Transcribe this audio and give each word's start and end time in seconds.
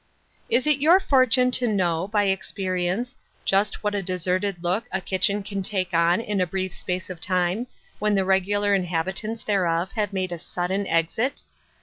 Is 0.49 0.65
it 0.65 0.79
your 0.79 0.99
fortune 0.99 1.51
to 1.51 1.67
know, 1.67 2.07
by 2.07 2.23
experience, 2.23 3.17
just 3.45 3.83
what 3.83 3.93
a 3.93 4.01
deserted 4.01 4.63
look 4.63 4.85
a 4.91 4.99
kitchen 4.99 5.43
can 5.43 5.61
take 5.61 5.93
on 5.93 6.19
in 6.19 6.41
a 6.41 6.47
brief 6.47 6.73
space 6.73 7.11
of 7.11 7.21
time, 7.21 7.67
when 7.99 8.15
the 8.15 8.25
regular 8.25 8.75
inhabi 8.75 9.13
tants 9.13 9.43
thereof 9.43 9.91
have 9.91 10.11
made 10.11 10.31
a 10.31 10.39
sudden 10.39 10.87
exit 10.87 11.43